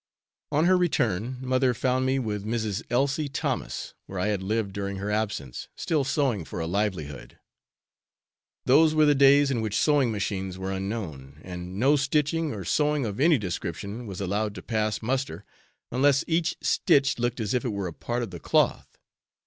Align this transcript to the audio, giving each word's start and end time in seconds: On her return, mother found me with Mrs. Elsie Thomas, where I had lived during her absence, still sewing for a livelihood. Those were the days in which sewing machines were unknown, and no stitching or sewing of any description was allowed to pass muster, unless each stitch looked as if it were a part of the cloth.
On 0.51 0.65
her 0.65 0.75
return, 0.77 1.37
mother 1.41 1.75
found 1.75 2.07
me 2.07 2.17
with 2.17 2.43
Mrs. 2.43 2.81
Elsie 2.89 3.29
Thomas, 3.29 3.93
where 4.07 4.17
I 4.17 4.29
had 4.29 4.41
lived 4.41 4.73
during 4.73 4.97
her 4.97 5.11
absence, 5.11 5.67
still 5.75 6.03
sewing 6.03 6.43
for 6.43 6.59
a 6.59 6.65
livelihood. 6.65 7.37
Those 8.65 8.95
were 8.95 9.05
the 9.05 9.13
days 9.13 9.51
in 9.51 9.61
which 9.61 9.77
sewing 9.77 10.11
machines 10.11 10.57
were 10.57 10.71
unknown, 10.71 11.39
and 11.43 11.77
no 11.79 11.95
stitching 11.95 12.51
or 12.51 12.65
sewing 12.65 13.05
of 13.05 13.19
any 13.19 13.37
description 13.37 14.07
was 14.07 14.19
allowed 14.19 14.55
to 14.55 14.63
pass 14.63 15.03
muster, 15.03 15.45
unless 15.91 16.23
each 16.25 16.55
stitch 16.63 17.19
looked 17.19 17.39
as 17.39 17.53
if 17.53 17.63
it 17.63 17.69
were 17.69 17.85
a 17.85 17.93
part 17.93 18.23
of 18.23 18.31
the 18.31 18.39
cloth. 18.39 18.97